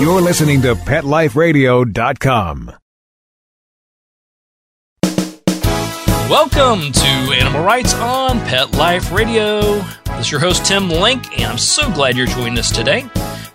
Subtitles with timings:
[0.00, 2.72] You're listening to PetLifeRadio.com.
[6.28, 9.60] Welcome to Animal Writes on Pet Life Radio.
[9.60, 13.04] This is your host, Tim Link, and I'm so glad you're joining us today.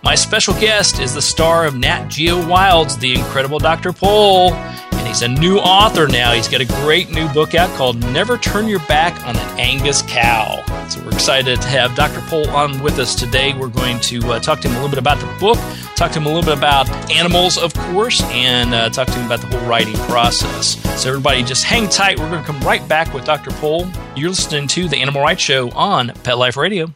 [0.02, 3.92] My special guest is the star of Nat Geo Wild's The Incredible Dr.
[3.92, 4.52] Pol,
[4.98, 6.32] and he's a new author now.
[6.32, 10.02] He's got a great new book out called Never Turn Your Back on an Angus
[10.02, 10.62] Cow.
[10.88, 12.20] So we're excited to have Dr.
[12.22, 13.54] Pol on with us today.
[13.54, 15.58] We're going to uh, talk to him a little bit about the book,
[15.96, 19.26] talk to him a little bit about animals, of course, and uh, talk to him
[19.26, 20.82] about the whole writing process.
[21.00, 22.18] So everybody just hang tight.
[22.18, 23.50] We're going to come right back with Dr.
[23.52, 23.88] Pol.
[24.16, 26.92] You're listening to The Animal Writes Show on Pet Life Radio.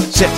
[0.00, 0.30] Sit.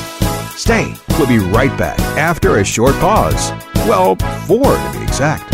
[0.57, 0.95] Stay.
[1.19, 3.51] We'll be right back after a short pause.
[3.87, 4.17] Well,
[4.47, 5.54] four to be exact.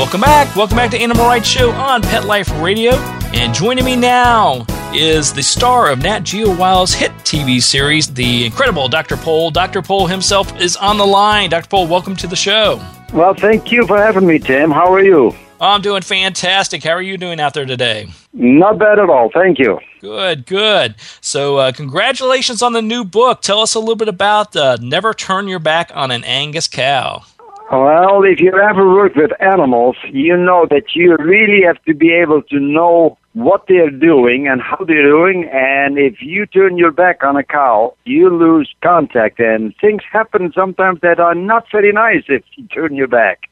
[0.00, 0.56] Welcome back.
[0.56, 2.92] Welcome back to Animal Writes Show on Pet Life Radio.
[3.34, 8.46] And joining me now is the star of Nat Geo Wild's hit TV series, The
[8.46, 9.18] Incredible Dr.
[9.18, 9.50] Pol.
[9.50, 9.82] Dr.
[9.82, 11.50] Pol himself is on the line.
[11.50, 11.68] Dr.
[11.68, 12.82] Pol, welcome to the show.
[13.12, 14.70] Well, thank you for having me, Tim.
[14.70, 15.34] How are you?
[15.60, 16.82] I'm doing fantastic.
[16.82, 18.08] How are you doing out there today?
[18.32, 19.28] Not bad at all.
[19.34, 19.80] Thank you.
[20.00, 20.94] Good, good.
[21.20, 23.42] So, uh, congratulations on the new book.
[23.42, 27.22] Tell us a little bit about uh, Never Turn Your Back on an Angus Cow.
[27.70, 32.10] Well, if you ever work with animals, you know that you really have to be
[32.12, 35.48] able to know what they're doing and how they're doing.
[35.52, 39.38] And if you turn your back on a cow, you lose contact.
[39.38, 43.48] And things happen sometimes that are not very nice if you turn your back.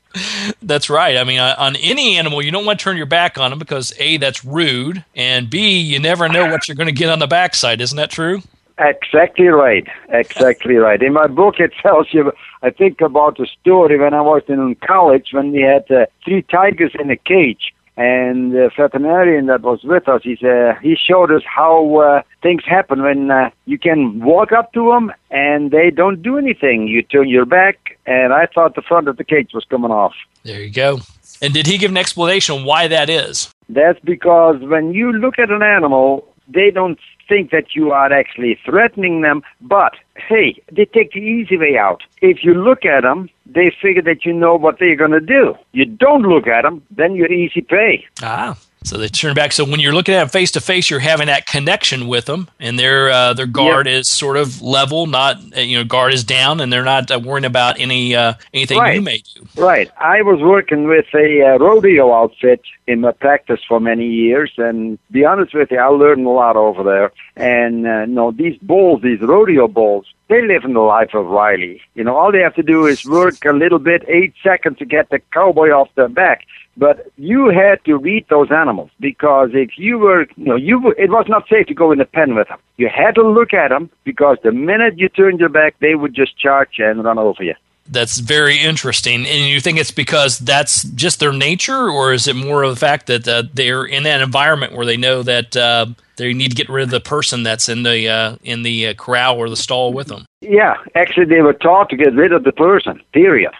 [0.63, 1.17] That's right.
[1.17, 3.59] I mean, uh, on any animal, you don't want to turn your back on them
[3.61, 7.21] because A, that's rude, and B, you never know what you're going to get on
[7.21, 7.81] the backside.
[7.81, 8.43] Isn't that true?
[8.79, 9.87] Exactly right.
[10.09, 11.03] Exactly right.
[11.03, 12.33] In my book, it tells you,
[12.63, 16.43] I think, about a story when I was in college when we had uh, three
[16.43, 17.73] tigers in a cage.
[17.97, 22.63] And the veterinarian that was with us, he said, he showed us how uh, things
[22.65, 26.87] happen when uh, you can walk up to them and they don't do anything.
[26.87, 30.15] You turn your back, and I thought the front of the cage was coming off.
[30.45, 31.01] There you go.
[31.43, 33.53] And did he give an explanation why that is?
[33.69, 36.99] That's because when you look at an animal, they don't
[37.29, 42.03] think that you are actually threatening them, but hey, they take the easy way out.
[42.23, 45.55] If you look at them, they figure that you know what they're going to do.
[45.73, 48.07] You don't look at them, then you're easy prey.
[48.23, 48.57] Ah.
[48.85, 49.53] So they turn back.
[49.53, 52.49] So when you're looking at them face to face, you're having that connection with them,
[52.61, 53.95] and their uh, their guard Yep.
[54.01, 57.19] is sort of level, not uh, you know guard is down, and they're not uh,
[57.19, 58.95] worrying about any uh, anything Right.
[58.95, 59.47] you may do.
[59.61, 59.91] Right.
[59.99, 64.99] I was working with a uh, rodeo outfit in my practice for many years, and
[65.09, 67.13] to be honest with you, I learned a lot over there.
[67.37, 71.81] And uh, no, these bulls, these rodeo bulls, they live in the life of Riley.
[71.95, 74.85] You know, all they have to do is work a little bit, eight seconds to
[74.85, 76.45] get the cowboy off their back.
[76.77, 80.95] But you had to read those animals because if you were, you know, you were,
[80.97, 82.59] it was not safe to go in the pen with them.
[82.77, 86.15] You had to look at them because the minute you turned your back, they would
[86.15, 87.55] just charge and run over you.
[87.91, 89.27] That's very interesting.
[89.27, 92.79] And you think it's because that's just their nature, or is it more of the
[92.79, 95.87] fact that uh, they're in that environment where they know that uh,
[96.19, 98.95] they need to get rid of the person that's in the uh, in the uh,
[98.95, 100.27] corral or the stall with them?
[100.43, 103.01] Yeah, actually, they were taught to get rid of the person.
[103.13, 103.53] Period.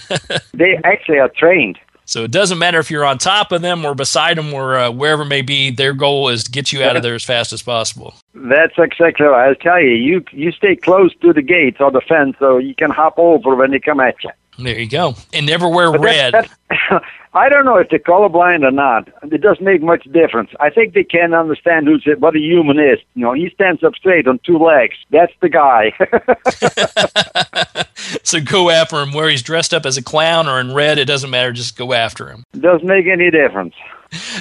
[0.54, 1.78] they actually are trained.
[2.06, 4.90] So it doesn't matter if you're on top of them or beside them or uh,
[4.90, 5.70] wherever it may be.
[5.70, 8.14] Their goal is to get you out of there as fast as possible.
[8.34, 9.48] That's exactly right.
[9.48, 12.74] I'll tell you, you you stay close to the gates or the fence so you
[12.74, 14.30] can hop over when they come at you.
[14.58, 15.14] There you go.
[15.32, 16.50] And never wear But red.
[17.36, 19.08] I don't know if they're colorblind or not.
[19.24, 20.50] It doesn't make much difference.
[20.60, 23.00] I think they can understand who's what a human is.
[23.14, 24.94] You know, he stands up straight on two legs.
[25.10, 25.92] That's the guy.
[28.22, 30.98] so go after him where he's dressed up as a clown or in red.
[30.98, 31.52] It doesn't matter.
[31.52, 32.44] Just go after him.
[32.60, 33.74] doesn't make any difference.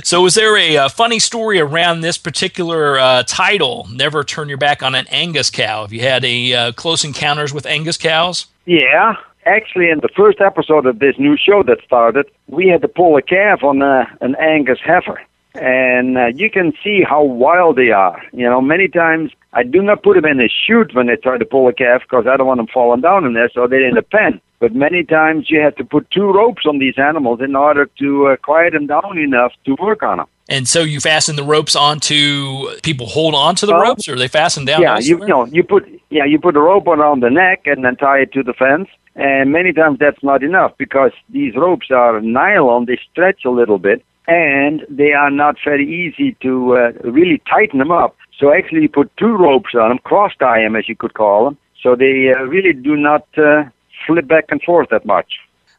[0.03, 3.87] So, is there a, uh funny story around this particular uh, title?
[3.91, 5.81] Never turn your back on an Angus cow.
[5.81, 8.45] Have you had a uh, close encounters with Angus cows?
[8.65, 9.15] Yeah.
[9.45, 13.17] Actually, in the first episode of this new show that started, we had to pull
[13.17, 15.21] a calf on uh, an Angus heifer.
[15.55, 18.21] And uh, you can see how wild they are.
[18.31, 21.37] You know, many times I do not put them in a chute when they try
[21.37, 23.87] to pull a calf because I don't want them falling down in there, so they're
[23.87, 24.41] in a pen.
[24.59, 28.27] But many times you have to put two ropes on these animals in order to
[28.27, 30.27] uh, quiet them down enough to work on them.
[30.49, 34.15] And so you fasten the ropes onto people hold on to the Well, ropes, or
[34.15, 34.81] they fasten down?
[34.81, 37.83] yeah, you, you know, you put yeah, you put a rope around the neck and
[37.83, 38.89] then tie it to the fence.
[39.15, 43.77] And many times that's not enough because these ropes are nylon; they stretch a little
[43.77, 48.15] bit, and they are not very easy to uh, really tighten them up.
[48.39, 51.45] So actually, you put two ropes on them, cross tie them, as you could call
[51.45, 53.63] them, so they uh, really do not uh,
[54.07, 55.33] flip back and forth that much.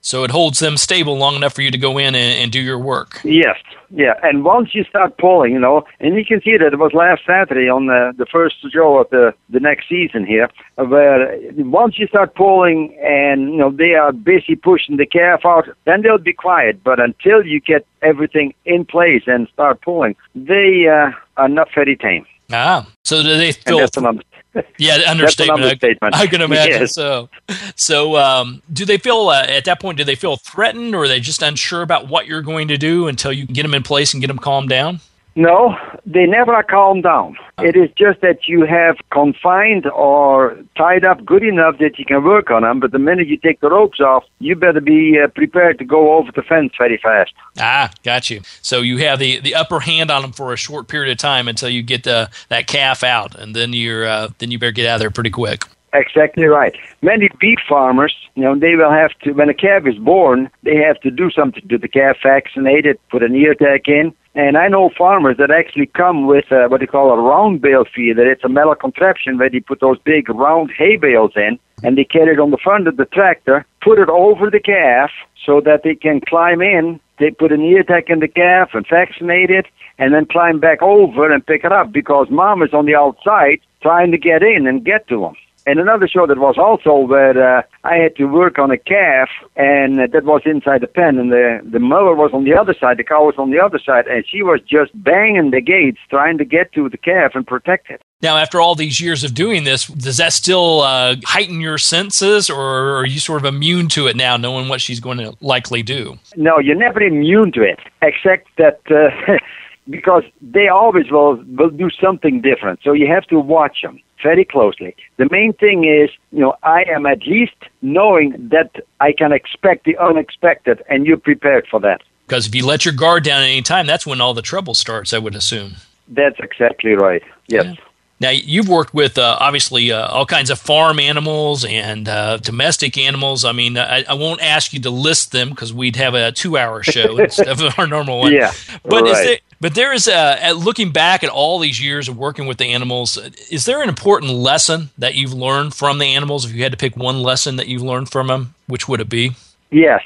[0.05, 2.61] So it holds them stable long enough for you to go in and, and do
[2.61, 3.23] your work.
[3.25, 3.57] Yes,
[3.89, 4.21] yeah.
[4.23, 7.23] And once you start pulling, you know, and you can see that it was last
[7.27, 12.07] Saturday on the, the first show of the, the next season here, where once you
[12.07, 16.35] start pulling and, you know, they are busy pushing the calf out, then they'll be
[16.35, 16.85] quiet.
[16.85, 21.97] But until you get everything in place and start pulling, they uh, are not very
[21.97, 22.27] tame.
[22.53, 24.23] Ah, so do they And
[24.55, 24.63] feel?
[24.63, 25.83] that's an, under- Yeah, an understatement.
[26.03, 26.81] I- I, can imagine.
[26.83, 26.95] Yes.
[26.95, 27.29] So,
[27.77, 29.99] so um, do they feel uh, at that point?
[29.99, 33.09] Do they feel threatened, or are they just unsure about what you're going to do
[33.09, 35.01] until you get them in place and get them calmed down?
[35.37, 35.77] No,
[36.07, 37.37] they never are calmed down.
[37.59, 42.23] It is just that you have confined or tied up good enough that you can
[42.23, 45.29] work on them, but the minute you take the ropes off, you better be uh,
[45.29, 47.33] prepared to go over the fence very fast.
[47.59, 48.43] Ah, got you.
[48.63, 51.49] So you have the, the upper hand on them for a short period of time
[51.49, 54.87] until you get the, that calf out, and then you're uh, then you better get
[54.87, 55.65] out of there pretty quick.
[55.95, 56.75] Exactly right.
[57.03, 60.75] Many beef farmers, you know, they will have to, when a calf is born, they
[60.77, 64.13] have to do something to the calf, vaccinate it, put an ear tag in.
[64.35, 67.85] And I know farmers that actually come with uh, what they call a round bale
[67.85, 68.29] feeder.
[68.29, 72.03] It's a metal contraption where they put those big round hay bales in, and they
[72.03, 75.13] carry it on the front of the tractor, put it over the calf
[75.47, 76.99] so that they can climb in.
[77.21, 79.67] They put an ear tag in the calf and vaccinate it,
[79.99, 83.61] and then climb back over and pick it up because mom is on the outside
[83.81, 85.37] trying to get in and get to them.
[85.67, 89.31] And another show that was also where uh, I had to work on a calf,
[89.57, 92.75] and uh, that was inside the pen, and the the mother was on the other
[92.79, 95.99] side, the cow was on the other side, and she was just banging the gates
[96.11, 98.03] trying to get to the calf and protect it.
[98.21, 102.51] Now, after all these years of doing this, does that still uh, heighten your senses,
[102.51, 105.83] or are you sort of immune to it now, knowing what she's going to likely
[105.83, 106.19] do?
[106.37, 109.39] No, you're never immune to it, except that uh,
[109.89, 112.81] because they always will will do something different.
[112.83, 114.97] So you have to watch them very closely.
[115.19, 119.85] The main thing is, you know, I am at least knowing that I can expect
[119.85, 122.03] the unexpected, and you're prepared for that.
[122.27, 124.75] Because if you let your guard down at any time, that's when all the trouble
[124.75, 125.13] starts.
[125.13, 125.75] I would assume.
[126.09, 127.23] That's exactly right.
[127.47, 127.77] Yes.
[128.21, 132.97] Now, you've worked with uh, obviously uh, all kinds of farm animals and uh, domestic
[132.97, 133.45] animals.
[133.45, 136.85] I mean, I, I won't ask you to list them because we'd have a two-hour
[136.85, 138.33] show instead of our normal one.
[138.33, 138.53] Yeah,
[138.85, 139.25] but is right.
[139.25, 142.67] there, but there is a looking back at all these years of working with the
[142.67, 143.17] animals.
[143.51, 146.45] Is there an important lesson that you've learned from the animals?
[146.45, 149.09] If you had to pick one lesson that you've learned from them, which would it
[149.09, 149.33] be?
[149.71, 150.03] Yes.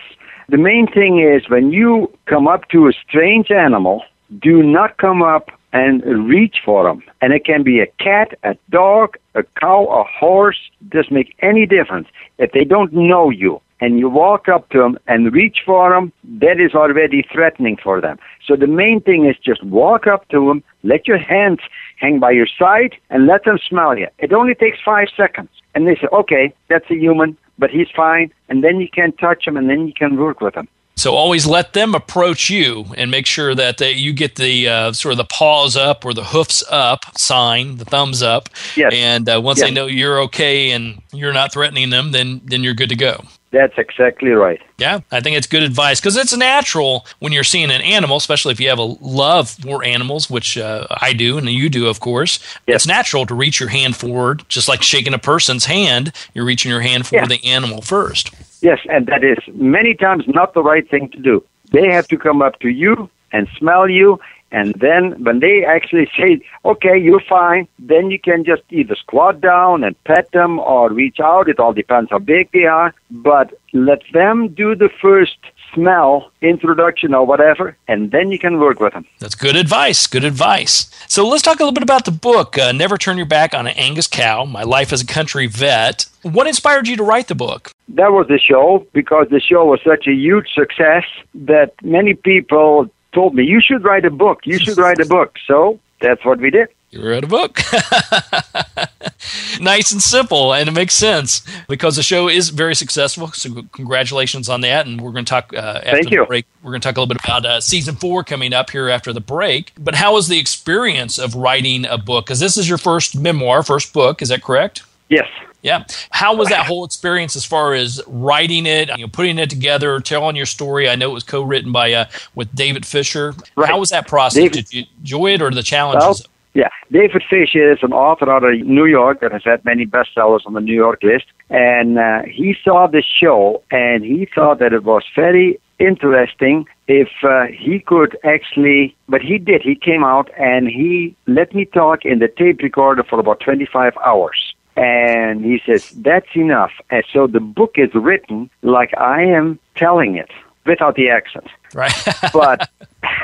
[0.49, 4.05] The main thing is when you come up to a strange animal,
[4.41, 7.03] do not come up and reach for them.
[7.21, 11.67] And it can be a cat, a dog, a cow, a horse, doesn't make any
[11.67, 12.07] difference.
[12.39, 16.13] If they don't know you and you walk up to them and reach for them,
[16.41, 18.19] that is already threatening for them.
[18.47, 21.61] So the main thing is just walk up to them, let your hands
[21.99, 24.09] hang by your side, and let them smell you.
[24.19, 25.51] It only takes five seconds.
[25.75, 28.33] And they say, okay, that's a human, but he's fine.
[28.49, 30.69] And then you can touch him and then you can work with him.
[30.97, 34.93] So always let them approach you and make sure that they, you get the uh,
[34.93, 38.49] sort of the paws up or the hoofs up sign, the thumbs up.
[38.77, 38.93] Yes.
[38.93, 39.69] And uh, once Yes.
[39.69, 43.23] they know you're okay and you're not threatening them, then then you're good to go.
[43.51, 44.61] That's exactly right.
[44.77, 48.53] Yeah, I think it's good advice because it's natural when you're seeing an animal, especially
[48.53, 52.01] if you have a love for animals, which uh, I do and you do, of
[52.01, 52.41] course.
[52.67, 52.83] Yes.
[52.83, 56.13] It's natural to reach your hand forward, just like shaking a person's hand.
[56.35, 57.27] You're reaching your hand for Yeah.
[57.27, 58.33] the animal first.
[58.61, 61.43] Yes, and that is many times not the right thing to do.
[61.73, 66.09] They have to come up to you and smell you, And then when they actually
[66.17, 70.91] say, okay, you're fine, then you can just either squat down and pet them or
[70.91, 71.49] reach out.
[71.49, 72.95] It all depends how big they are.
[73.11, 75.37] But let them do the first
[75.75, 79.05] smell introduction or whatever, and then you can work with them.
[79.19, 80.07] That's good advice.
[80.07, 80.91] Good advice.
[81.09, 83.67] So let's talk a little bit about the book, uh, Never Turn Your Back on
[83.67, 86.07] an Angus Cow My Life as a Country Vet.
[86.23, 87.71] What inspired you to write the book?
[87.89, 92.91] That was the show because the show was such a huge success that many people
[93.15, 94.41] told me, You should write a book.
[94.45, 95.37] You should write a book.
[95.47, 96.69] So that's what we did.
[96.91, 97.59] You wrote a book.
[99.61, 103.29] nice and simple, and it makes sense because the show is very successful.
[103.29, 104.87] So, congratulations on that.
[104.87, 106.47] And we're going to talk uh, after Thank the break.
[106.63, 109.13] We're going to talk a little bit about uh, season four coming up here after
[109.13, 109.73] the break.
[109.79, 112.25] But how was the experience of writing a book?
[112.25, 114.23] Because this is your first memoir, first book.
[114.23, 114.83] Is that correct?
[115.11, 115.29] Yes.
[115.63, 115.85] Yeah.
[116.11, 119.99] How was that whole experience as far as writing it, you know, putting it together,
[120.01, 120.89] telling your story?
[120.89, 123.35] I know it was co-written by uh, with David Fisher.
[123.57, 123.69] Right.
[123.69, 124.43] How was that process?
[124.43, 126.03] David- Did you enjoy it or the challenges?
[126.03, 126.17] Well,
[126.55, 130.41] yeah, David Fisher is an author out of New York that has had many bestsellers
[130.47, 134.73] on the New York list, and uh, he saw the show and he thought that
[134.73, 138.97] it was very interesting if uh, he could actually.
[139.09, 139.63] But he did.
[139.63, 143.97] He came out and he let me talk in the tape recorder for about 25
[144.05, 144.48] hours.
[144.79, 146.73] And he says, that's enough.
[146.91, 150.31] And so the book is written like I am telling it
[150.65, 151.93] without the accent right.
[152.33, 152.71] but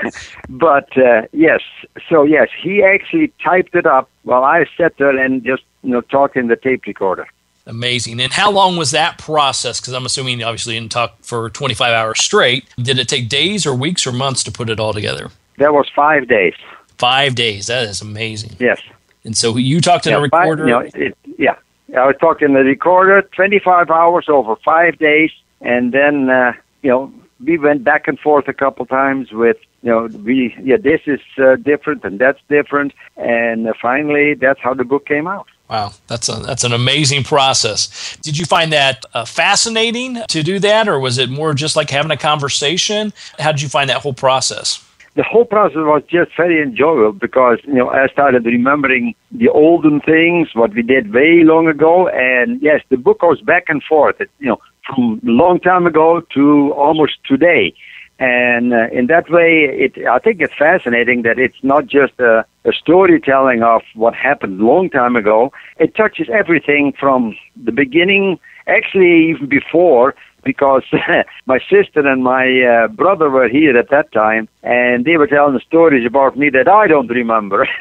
[0.49, 1.61] but uh, yes,
[2.09, 6.01] so yes, he actually typed it up while I sat there and just you know
[6.01, 7.27] talked in the tape recorder.
[7.67, 8.21] Amazing.
[8.21, 9.81] And how long was that process?
[9.81, 12.67] Because I'm assuming you obviously didn't talk for 25 hours straight.
[12.77, 15.31] Did it take days or weeks or months to put it all together?
[15.57, 16.53] That was five days.
[16.99, 17.69] Five days.
[17.69, 18.57] That is amazing.
[18.59, 18.83] Yes.
[19.25, 20.65] And so you talked in Yeah, a five- recorder.
[20.67, 21.57] you know, it, yeah,
[21.97, 26.53] I was talking in the recorder, 25 hours over five days, and then uh,
[26.83, 27.13] you know
[27.45, 31.21] we went back and forth a couple times with you know we yeah this is
[31.39, 35.47] uh, different and that's different, and uh, finally that's how the book came out.
[35.71, 38.19] Wow, that's a, that's an amazing process.
[38.21, 41.89] Did you find that uh, fascinating to do that, or was it more just like
[41.89, 43.15] having a conversation?
[43.39, 44.84] How did you find that whole process?
[45.17, 50.01] The whole process was just very enjoyable because you know I started remembering the olden
[50.01, 54.17] things, what we did way long ago, and yes, the book goes back and forth.
[54.41, 57.75] You know, from long time ago to almost today,
[58.19, 62.45] and uh, in that way, it I think it's fascinating that it's not just a,
[62.65, 65.53] a storytelling of what happened long time ago.
[65.79, 70.85] It touches everything from the beginning, actually even before because
[71.47, 75.59] my sister and my uh, brother were here at that time, and they were telling
[75.61, 77.69] stories about me that I don't remember.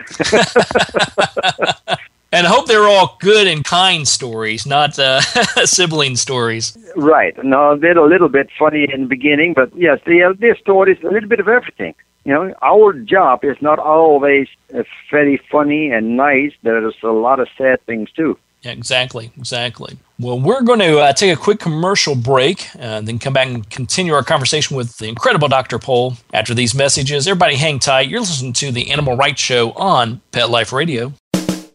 [2.34, 5.22] And I hope they're all good and kind stories, not uh,
[5.66, 6.76] sibling stories.
[6.96, 7.36] right.
[7.44, 10.98] No, they're a little bit funny in the beginning, but yes, they are, they're stories,
[11.04, 11.94] a little bit of everything.
[12.26, 16.54] You know, our job is not always uh, very funny and nice.
[16.64, 18.40] There's a lot of sad things too.
[18.64, 19.98] Yeah, exactly, exactly.
[20.24, 23.70] Well, we're going to uh, take a quick commercial break, uh, then come back and
[23.70, 25.80] continue our conversation with the incredible Dr.
[25.80, 27.28] Pol after these messages.
[27.28, 28.08] Everybody, hang tight.
[28.08, 31.12] You're listening to the Animal Writes Show on Pet Life Radio.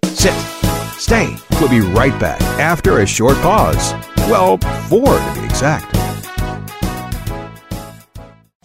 [0.04, 0.32] Sit.
[0.96, 1.36] Stay.
[1.60, 3.92] We'll be right back after a short pause.
[4.30, 4.56] Well,
[4.88, 5.97] four to be exact.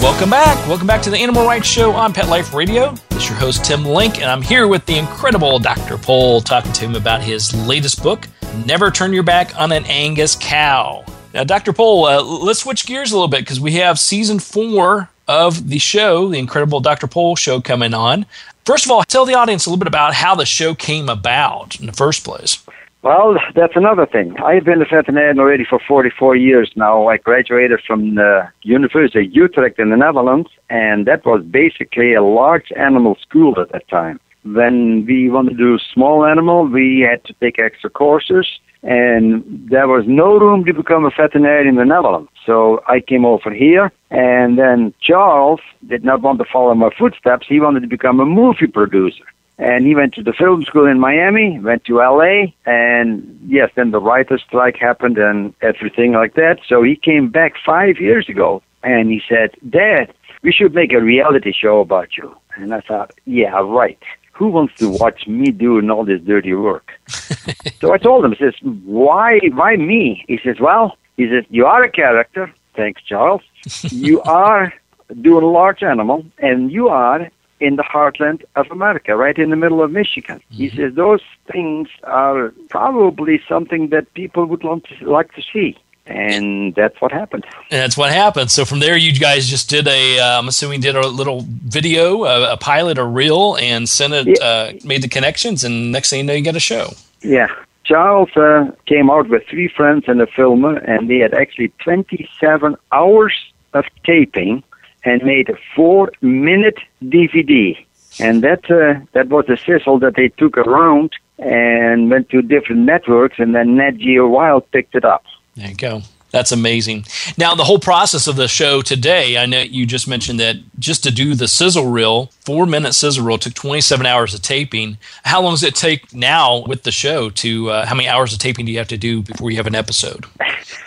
[0.00, 0.68] Welcome back.
[0.68, 2.92] Welcome back to the Animal Writes Show on Pet Life Radio.
[3.10, 5.98] This is your host, Tim Link, and I'm here with the incredible Dr.
[5.98, 8.28] Pol talking to him about his latest book,
[8.64, 11.04] Never Turn Your Back on an Angus Cow.
[11.34, 11.72] Now, Dr.
[11.72, 15.80] Pol, uh, let's switch gears a little bit because we have season four of the
[15.80, 17.08] show, the incredible Dr.
[17.08, 18.24] Pol show, coming on.
[18.64, 21.78] First of all, tell the audience a little bit about how the show came about
[21.80, 22.64] in the first place.
[23.02, 24.34] Well, that's another thing.
[24.44, 27.06] I've been a veterinarian already for 44 years now.
[27.06, 32.22] I graduated from the University of Utrecht in the Netherlands, and that was basically a
[32.22, 34.18] large animal school at that time.
[34.42, 38.46] When we wanted to do small animal, we had to take extra courses,
[38.82, 42.30] and there was no room to become a veterinarian in the Netherlands.
[42.44, 47.46] So I came over here, and then Charles did not want to follow my footsteps.
[47.48, 49.24] He wanted to become a movie producer.
[49.58, 53.90] And he went to the film school in Miami, went to LA, and yes, then
[53.90, 56.60] the writer's strike happened and everything like that.
[56.66, 61.00] So he came back five years ago and he said, Dad, we should make a
[61.00, 62.34] reality show about you.
[62.54, 63.98] And I thought, yeah, right.
[64.32, 66.92] Who wants to watch me doing all this dirty work?
[67.80, 70.24] so I told him, I says, why, why me?
[70.28, 72.52] He says, well, he says, you are a character.
[72.76, 73.42] Thanks, Charles.
[73.82, 74.72] you are
[75.20, 77.28] doing a large animal, and you are
[77.60, 80.40] in the heartland of America, right in the middle of Michigan.
[80.50, 85.76] He says those things are probably something that people would want to, like to see.
[86.06, 87.44] And that's what happened.
[87.70, 88.50] And that's what happened.
[88.50, 92.24] So from there, you guys just did a, uh, I'm assuming, did a little video,
[92.24, 96.20] a, a pilot, a reel, and sent it, uh, made the connections, and next thing
[96.20, 96.94] you know, you got a show.
[97.20, 97.48] Yeah.
[97.84, 102.76] Charles uh, came out with three friends and a filmer, and they had actually 27
[102.92, 103.34] hours
[103.74, 104.62] of taping
[105.04, 107.76] and made a four-minute DVD.
[108.20, 112.82] And that uh, that was the sizzle that they took around and went to different
[112.82, 115.24] networks, and then Nat Geo Wild picked it up.
[115.54, 116.02] There you go.
[116.30, 117.06] That's amazing.
[117.38, 121.02] Now, the whole process of the show today, I know you just mentioned that just
[121.04, 124.98] to do the sizzle reel, four minute sizzle reel, took 27 hours of taping.
[125.24, 128.40] How long does it take now with the show to, uh, how many hours of
[128.40, 130.26] taping do you have to do before you have an episode?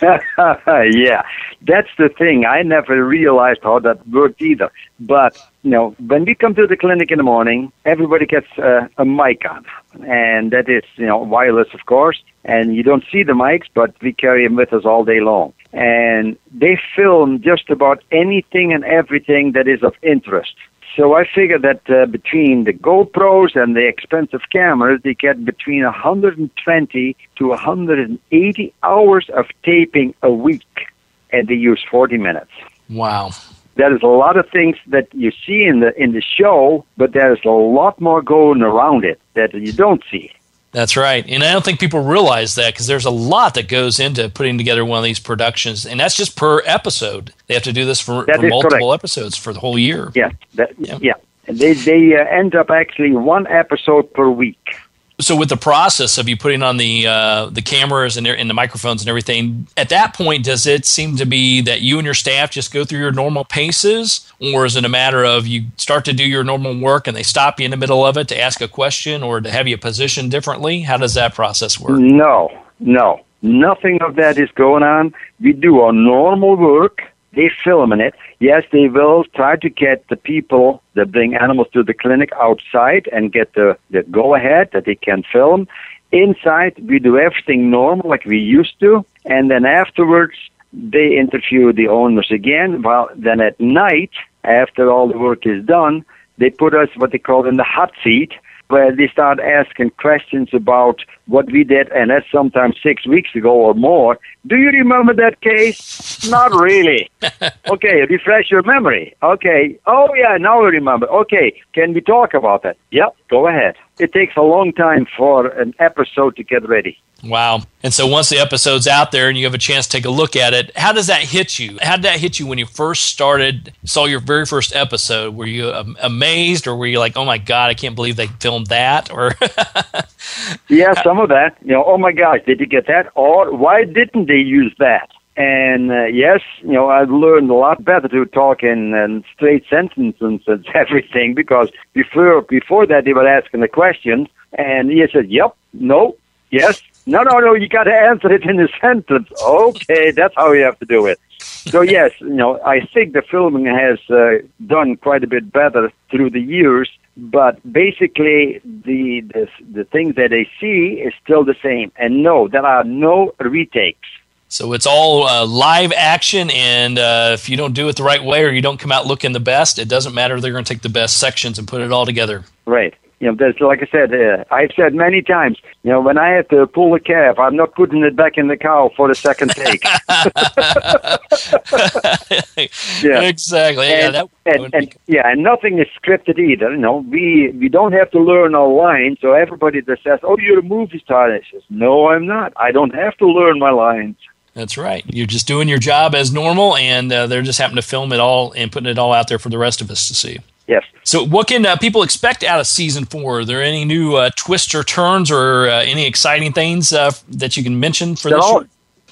[0.00, 1.22] yeah,
[1.62, 2.44] that's the thing.
[2.44, 4.70] I never realized how that worked either.
[5.06, 8.86] But, you know, when we come to the clinic in the morning, everybody gets uh,
[8.98, 9.64] a mic on.
[10.06, 12.22] And that is, you know, wireless, of course.
[12.44, 15.54] And you don't see the mics, but we carry them with us all day long.
[15.72, 20.54] And they film just about anything and everything that is of interest.
[20.96, 25.84] So I figure that uh, between the GoPros and the expensive cameras, they get between
[25.84, 30.90] 120 to 180 hours of taping a week,
[31.30, 32.50] and they use 40 minutes.
[32.90, 33.30] Wow.
[33.74, 37.12] There is a lot of things that you see in the in the show, but
[37.12, 40.32] there's a lot more going around it that you don't see.
[40.72, 41.24] That's right.
[41.28, 44.56] And I don't think people realize that because there's a lot that goes into putting
[44.56, 45.84] together one of these productions.
[45.84, 47.32] And that's just per episode.
[47.46, 49.00] They have to do this for, for multiple correct.
[49.00, 50.10] episodes for the whole year.
[50.14, 51.14] Yeah, that, yeah.
[51.46, 54.76] And they they uh, end up actually one episode per week.
[55.22, 58.54] So with the process of you putting on the uh, the cameras and, and the
[58.54, 62.14] microphones and everything, at that point, does it seem to be that you and your
[62.14, 66.04] staff just go through your normal paces, or is it a matter of you start
[66.06, 68.40] to do your normal work and they stop you in the middle of it to
[68.40, 70.80] ask a question or to have you positioned differently?
[70.80, 71.98] How does that process work?
[71.98, 75.14] No, no, nothing of that is going on.
[75.40, 77.00] We do our normal work.
[77.34, 78.14] They film in it.
[78.40, 83.08] Yes, they will try to get the people that bring animals to the clinic outside
[83.12, 85.66] and get the, the go ahead that they can film.
[86.10, 89.04] Inside, we do everything normal like we used to.
[89.24, 90.34] And then afterwards,
[90.72, 92.82] they interview the owners again.
[92.82, 94.10] Well, then at night,
[94.44, 96.04] after all the work is done,
[96.38, 98.32] they put us what they call in the hot seat,
[98.72, 103.52] where they start asking questions about what we did, and that's sometimes six weeks ago
[103.52, 104.18] or more.
[104.46, 106.28] Do you remember that case?
[106.28, 107.10] Not really.
[107.68, 109.14] okay, refresh your memory.
[109.22, 109.78] Okay.
[109.86, 111.06] Oh yeah, now I remember.
[111.22, 112.76] Okay, can we talk about that?
[112.90, 113.74] Yep, go ahead.
[114.02, 116.98] It takes a long time for an episode to get ready.
[117.22, 117.62] Wow.
[117.84, 120.10] And so once the episode's out there and you have a chance to take a
[120.10, 121.78] look at it, how does that hit you?
[121.80, 125.36] How did that hit you when you first started, saw your very first episode?
[125.36, 128.26] Were you um, amazed or were you like, oh my God, I can't believe they
[128.26, 129.12] filmed that?
[129.12, 129.34] Or
[130.68, 131.56] Yeah, some of that.
[131.62, 133.12] You know, oh my gosh, did you get that?
[133.14, 135.10] Or why didn't they use that?
[135.36, 139.64] And uh, yes, you know, I've learned a lot better to talk in, in straight
[139.68, 145.30] sentences and everything because before before that they were asking the questions, and he said,
[145.30, 146.16] "Yep, no,
[146.50, 147.54] yes, no, no, no.
[147.54, 151.06] You got to answer it in a sentence." Okay, that's how you have to do
[151.06, 151.18] it.
[151.38, 155.90] So yes, you know, I think the filming has uh, done quite a bit better
[156.10, 161.56] through the years, but basically the, the the things that they see is still the
[161.62, 161.90] same.
[161.96, 164.08] And no, there are no retakes.
[164.52, 168.22] So it's all uh, live action, and uh, if you don't do it the right
[168.22, 170.38] way or you don't come out looking the best, it doesn't matter.
[170.42, 172.44] They're going to take the best sections and put it all together.
[172.66, 172.92] Right.
[173.18, 175.58] You know, there's like I said, uh, I've said many times.
[175.84, 178.48] You know, when I have to pull a calf, I'm not putting it back in
[178.48, 179.82] the cow for the second take.
[183.02, 183.86] yeah, exactly.
[183.86, 186.72] And, yeah, that, and, and, yeah, and nothing is scripted either.
[186.72, 189.16] You know, we we don't have to learn our lines.
[189.22, 192.52] So everybody that says, "Oh, you're a movie star," I says, "No, I'm not.
[192.56, 194.16] I don't have to learn my lines."
[194.54, 195.04] That's right.
[195.06, 198.20] You're just doing your job as normal, and uh, they're just happening to film it
[198.20, 200.38] all and putting it all out there for the rest of us to see.
[200.66, 200.84] Yes.
[201.04, 203.40] So, what can uh, people expect out of season four?
[203.40, 207.56] Are there any new uh, twists or turns, or uh, any exciting things uh, that
[207.56, 208.44] you can mention for this?
[208.44, 208.64] All,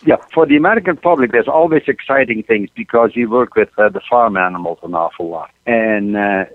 [0.06, 4.00] yeah, for the American public, there's always exciting things because you work with uh, the
[4.08, 6.14] farm animals an awful lot, and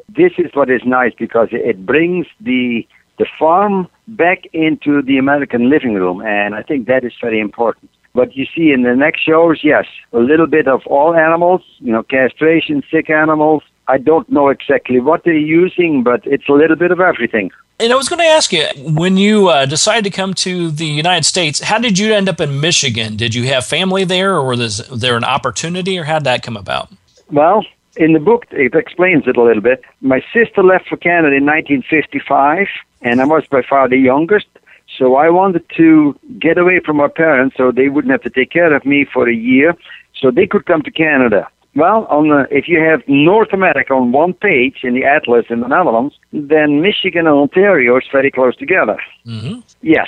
[0.09, 5.69] this is what is nice because it brings the the farm back into the American
[5.69, 7.89] living room, and I think that is very important.
[8.15, 11.91] But you see in the next shows, yes, a little bit of all animals, you
[11.91, 13.61] know, castration, sick animals.
[13.89, 17.51] I don't know exactly what they're using, but it's a little bit of everything.
[17.77, 20.85] And I was going to ask you, when you uh, decided to come to the
[20.85, 23.17] United States, how did you end up in Michigan?
[23.17, 26.55] Did you have family there, or was there an opportunity, or how did that come
[26.55, 26.89] about?
[27.29, 27.65] Well,
[27.97, 29.83] in the book, it explains it a little bit.
[29.99, 32.67] My sister left for Canada in 1955,
[33.01, 34.47] and I was by far the youngest.
[34.97, 38.51] So I wanted to get away from my parents so they wouldn't have to take
[38.51, 39.75] care of me for a year
[40.19, 41.47] so they could come to Canada.
[41.75, 45.59] Well, on the, if you have North America on one page in the atlas in
[45.59, 48.97] the Netherlands, then Michigan and Ontario is very close together.
[49.25, 49.59] Mm-hmm.
[49.81, 50.07] Yes.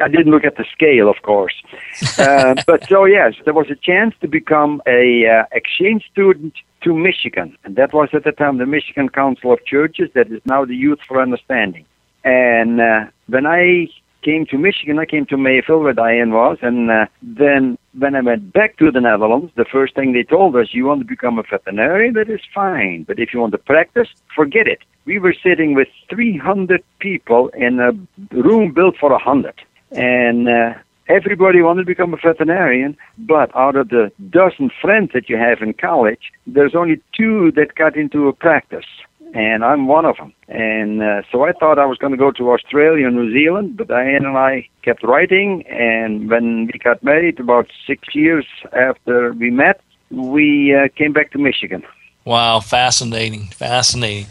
[0.00, 1.54] I didn't look at the scale, of course.
[2.18, 6.94] uh, but so, yes, there was a chance to become a uh, exchange student to
[6.94, 7.56] Michigan.
[7.64, 10.76] And that was at the time the Michigan Council of Churches, that is now the
[10.76, 11.86] Youth for Understanding.
[12.24, 13.88] And uh, when I
[14.22, 18.20] came to Michigan, I came to Mayville where Diane was, and uh, then when I
[18.20, 21.38] went back to the Netherlands, the first thing they told us, you want to become
[21.38, 24.80] a veterinarian, that is fine, but if you want to practice, forget it.
[25.04, 27.92] We were sitting with 300 people in a
[28.34, 29.54] room built for 100,
[29.92, 30.74] and uh,
[31.08, 35.62] everybody wanted to become a veterinarian, but out of the dozen friends that you have
[35.62, 38.86] in college, there's only two that got into a practice
[39.34, 40.32] and I'm one of them.
[40.48, 43.76] And uh, so I thought I was going to go to Australia and New Zealand,
[43.76, 45.64] but Diane and I kept writing.
[45.68, 51.30] And when we got married, about six years after we met, we uh, came back
[51.32, 51.82] to Michigan.
[52.24, 54.26] Wow, fascinating, fascinating.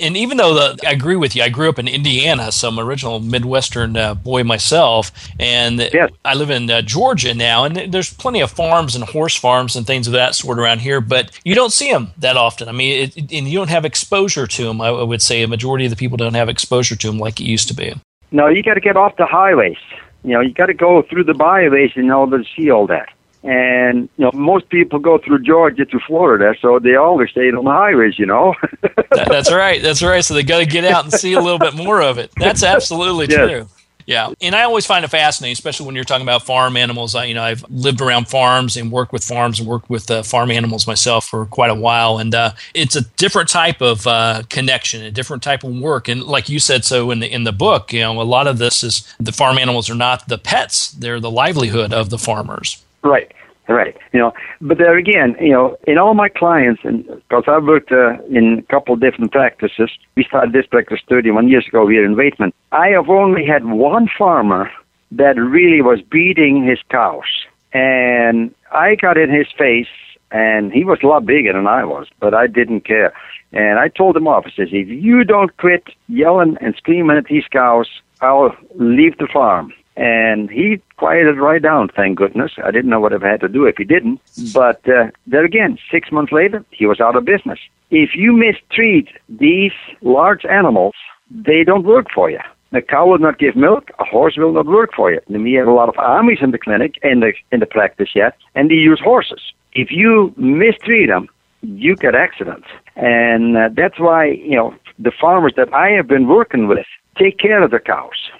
[0.00, 2.78] And even though the, I agree with you, I grew up in Indiana, so I'm
[2.78, 6.10] original Midwestern uh, boy myself, and yes.
[6.24, 9.86] I live in uh, Georgia now, and there's plenty of farms and horse farms and
[9.86, 12.66] things of that sort around here, but you don't see them that often.
[12.66, 14.80] I mean, it, and you don't have exposure to them.
[14.80, 17.44] I would say a majority of the people don't have exposure to them like it
[17.44, 17.94] used to be.
[18.32, 19.76] No, you got to get off the highways.
[20.22, 23.10] You know, you got to go through the byways in order to see all that.
[23.44, 27.64] And you know, most people go through Georgia to Florida, so they always stay on
[27.64, 28.18] the highways.
[28.18, 28.54] You know.
[29.10, 29.82] that's right.
[29.82, 30.24] That's right.
[30.24, 32.30] So they got to get out and see a little bit more of it.
[32.36, 33.48] That's absolutely yes.
[33.48, 33.68] true.
[34.06, 37.14] Yeah, and I always find it fascinating, especially when you're talking about farm animals.
[37.14, 40.22] I, you know, I've lived around farms and worked with farms and worked with uh,
[40.22, 44.42] farm animals myself for quite a while, and uh, it's a different type of uh,
[44.50, 46.08] connection, a different type of work.
[46.08, 48.58] And like you said, so in the in the book, you know, a lot of
[48.58, 52.83] this is the farm animals are not the pets; they're the livelihood of the farmers.
[53.04, 53.30] Right.
[53.66, 53.96] Right.
[54.12, 57.92] You know, but there again, you know, in all my clients, and because I've worked
[57.92, 62.14] uh, in a couple different practices, we started this practice 31 years ago here in
[62.14, 62.52] Weidman.
[62.72, 64.70] I have only had one farmer
[65.12, 69.88] that really was beating his cows, and I got in his face,
[70.30, 73.14] and he was a lot bigger than I was, but I didn't care.
[73.52, 74.44] And I told him off.
[74.46, 77.88] I says, if you don't quit yelling and screaming at these cows,
[78.20, 79.72] I'll leave the farm.
[79.96, 82.52] And he quieted right down, thank goodness.
[82.62, 84.20] I didn't know what I had to do if he didn't.
[84.52, 87.60] But uh, there again, six months later, he was out of business.
[87.90, 90.94] If you mistreat these large animals,
[91.30, 92.40] they don't work for you.
[92.72, 93.90] A cow will not give milk.
[94.00, 95.20] A horse will not work for you.
[95.28, 98.10] And we have a lot of Amish in the clinic, in the in the practice
[98.16, 99.40] yet, and they use horses.
[99.74, 101.28] If you mistreat them,
[101.62, 106.26] you get accidents, and uh, that's why you know the farmers that I have been
[106.26, 108.30] working with take care of the cows.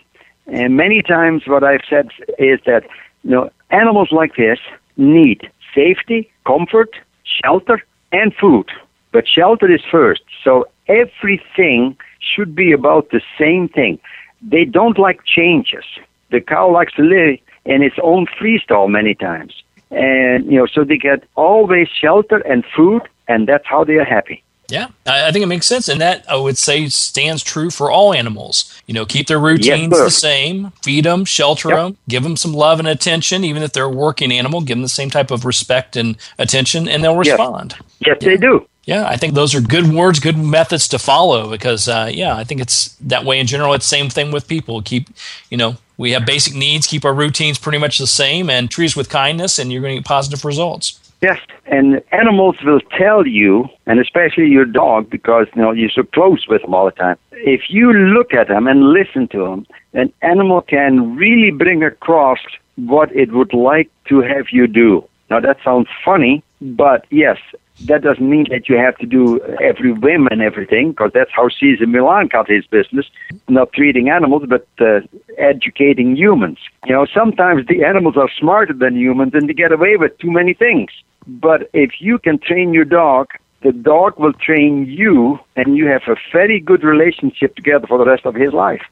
[0.46, 2.85] And many times what I've said is that,
[3.22, 4.59] you know, animals like this
[4.96, 8.70] need safety, comfort, shelter, and food.
[9.12, 10.22] But shelter is first.
[10.42, 13.98] So everything should be about the same thing.
[14.42, 15.85] They don't like changes.
[16.30, 19.62] The cow likes to live in its own freestyle many times.
[19.90, 24.04] And, you know, so they get always shelter and food, and that's how they are
[24.04, 24.43] happy.
[24.68, 25.88] Yeah, I think it makes sense.
[25.88, 28.72] And that I would say stands true for all animals.
[28.87, 31.79] You know, keep their routines yes, the same, feed them, shelter yep.
[31.79, 33.44] them, give them some love and attention.
[33.44, 36.88] Even if they're a working animal, give them the same type of respect and attention,
[36.88, 37.74] and they'll respond.
[37.79, 38.29] Yes, yes yeah.
[38.29, 38.66] they do.
[38.87, 42.44] Yeah, I think those are good words, good methods to follow because, uh, yeah, I
[42.44, 43.72] think it's that way in general.
[43.72, 44.83] It's same thing with people.
[44.83, 45.09] Keep,
[45.50, 48.87] you know, we have basic needs, keep our routines pretty much the same, and treat
[48.87, 51.00] us with kindness, and you're going to get positive results.
[51.20, 56.03] Yes, and animals will tell you, and especially your dog, because you know you're so
[56.03, 57.16] close with them all the time.
[57.33, 62.40] If you look at them and listen to them, an animal can really bring across
[62.77, 65.09] what it would like to have you do.
[65.31, 67.38] Now that sounds funny, but yes,
[67.82, 71.48] that doesn't mean that you have to do every whim and everything, because that's how
[71.48, 73.06] Cesar Millan got his business,
[73.48, 75.00] not treating animals, but uh,
[75.38, 76.58] educating humans.
[76.87, 80.30] You know, sometimes the animals are smarter than humans and they get away with too
[80.30, 80.90] many things.
[81.26, 83.28] But if you can train your dog,
[83.62, 88.04] the dog will train you, and you have a very good relationship together for the
[88.04, 88.82] rest of his life.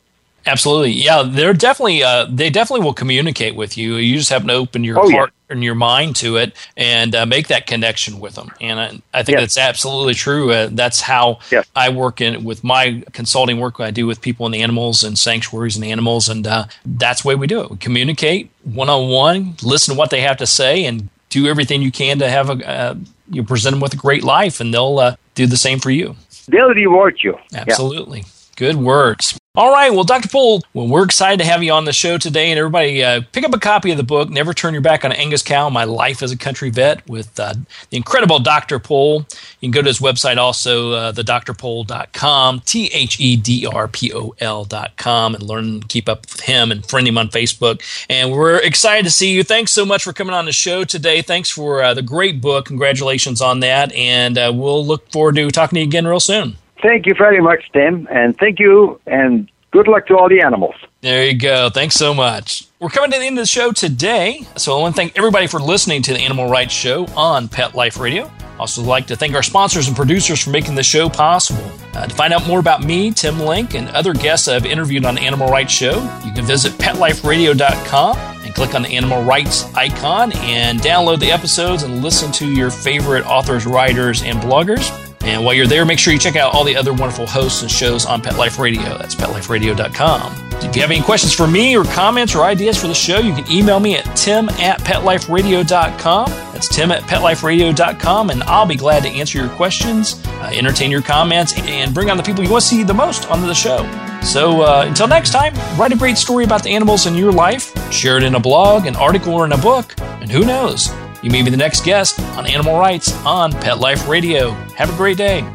[0.47, 1.23] Absolutely, yeah.
[1.25, 3.97] They're definitely uh, they definitely will communicate with you.
[3.97, 7.49] You just have to open your oh, heart your mind to it and uh, make
[7.49, 8.51] that connection with them.
[8.61, 9.55] And I, I think yes.
[9.55, 10.53] that's absolutely true.
[10.53, 11.69] Uh, that's how yes.
[11.77, 13.81] I work in with my consulting work.
[13.81, 17.29] I do with people and the animals and sanctuaries and animals, and uh, that's the
[17.29, 17.71] way we do it.
[17.71, 21.83] We communicate one on one, listen to what they have to say, and do everything
[21.83, 22.95] you can to have a uh,
[23.31, 26.17] you present them with a great life, and they'll uh, do the same for you.
[26.49, 27.39] They'll reward you.
[27.55, 28.21] Absolutely.
[28.21, 28.27] Yeah.
[28.57, 29.39] Good words.
[29.55, 29.93] All right.
[29.93, 30.31] Well, Dr.
[30.31, 32.51] Pol, well, we're excited to have you on the show today.
[32.51, 35.13] And everybody, uh, pick up a copy of the book, Never Turn Your Back on
[35.13, 37.53] Angus Cow My Life as a Country Vet, with uh,
[37.91, 38.79] the incredible Dr.
[38.79, 39.27] Pol.
[39.61, 44.11] You can go to his website also, uh, thedrpol.com, T H E D R P
[44.15, 47.83] O L.com, and learn, keep up with him and friend him on Facebook.
[48.09, 49.43] And we're excited to see you.
[49.43, 51.21] Thanks so much for coming on the show today.
[51.21, 52.65] Thanks for uh, the great book.
[52.65, 53.93] Congratulations on that.
[53.93, 56.57] And uh, we'll look forward to talking to you again real soon.
[56.83, 60.75] Thank you very much, Tim, and thank you, and good luck to all the animals.
[61.01, 61.71] There you go.
[61.71, 62.65] Thanks so much.
[62.81, 65.47] We're coming to the end of the show today, so I want to thank everybody
[65.47, 68.31] for listening to the Animal Writes Show on Pet Life Radio.
[68.59, 71.65] Also, like to thank our sponsors and producers for making the show possible.
[71.95, 75.15] Uh, to find out more about me, Tim Link, and other guests I've interviewed on
[75.15, 80.33] the Animal Writes Show, you can visit PetLifeRadio.com and click on the Animal Writes icon
[80.33, 85.12] and download the episodes and listen to your favorite authors, writers, and bloggers.
[85.25, 87.71] And while you're there, make sure you check out all the other wonderful hosts and
[87.71, 88.99] shows on Pet Life Radio.
[88.99, 90.51] That's petliferadio.com.
[90.65, 93.35] If you have any questions for me or comments or ideas for the show, you
[93.35, 96.31] can email me at tim at petliferadio.com.
[96.53, 101.03] That's tim at petliferadio.com, and I'll be glad to answer your questions, uh, entertain your
[101.03, 103.79] comments, and bring on the people you want to see the most onto the show.
[104.23, 107.73] So uh, until next time, write a great story about the animals in your life,
[107.93, 110.89] share it in a blog, an article, or in a book, and who knows?
[111.23, 114.51] You may be the next guest on Animal Writes on Pet Life Radio.
[114.77, 115.49] Have a great day.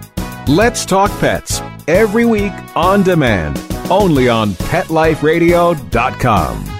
[0.47, 6.76] Let's Talk Pets every week on demand, only on PetLifeRadio.com.